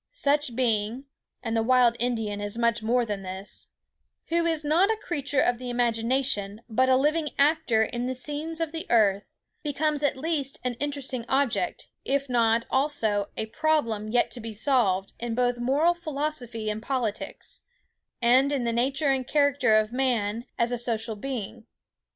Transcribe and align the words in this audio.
Such 0.13 0.49
a 0.49 0.53
being 0.53 1.03
(and 1.43 1.55
the 1.55 1.61
wild 1.61 1.95
Indian 1.99 2.41
is 2.41 2.57
much 2.57 2.81
more 2.81 3.05
than 3.05 3.21
this) 3.21 3.67
who 4.29 4.47
is 4.47 4.65
not 4.65 4.89
a 4.89 4.97
creature 4.97 5.41
of 5.41 5.59
the 5.59 5.69
imagination, 5.69 6.61
but 6.67 6.89
a 6.89 6.97
living 6.97 7.29
actor 7.37 7.83
in 7.83 8.07
the 8.07 8.15
scenes 8.15 8.59
of 8.59 8.71
the 8.71 8.87
earth, 8.89 9.35
becomes 9.61 10.01
at 10.01 10.17
least 10.17 10.59
an 10.63 10.73
interesting 10.79 11.23
object, 11.29 11.87
if 12.03 12.29
not, 12.29 12.65
also, 12.71 13.29
a 13.37 13.45
problem 13.45 14.07
yet 14.07 14.31
to 14.31 14.39
be 14.39 14.53
solved 14.53 15.13
in 15.19 15.35
both 15.35 15.59
moral 15.59 15.93
philosophy 15.93 16.67
and 16.71 16.81
politics, 16.81 17.61
and 18.23 18.51
in 18.51 18.63
the 18.63 18.73
nature 18.73 19.11
and 19.11 19.27
character 19.27 19.75
of 19.75 19.93
man 19.93 20.45
as 20.57 20.71
a 20.71 20.79
social 20.79 21.15
being. 21.15 21.67